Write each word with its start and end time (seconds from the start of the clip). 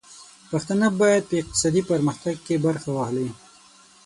پښتانه 0.51 0.87
بايد 0.99 1.23
په 1.29 1.35
اقتصادي 1.41 1.81
پرمختګ 1.91 2.35
کې 2.45 2.53
خپله 2.55 2.63
برخه 2.65 2.89
واخلي. 2.93 3.29